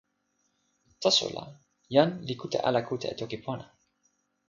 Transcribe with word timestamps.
taso 1.01 1.27
la, 1.35 1.45
jan 1.95 2.09
li 2.27 2.33
kute 2.41 2.57
ala 2.67 2.81
kute 2.89 3.07
e 3.13 3.15
toki 3.19 3.37
pona? 3.45 3.65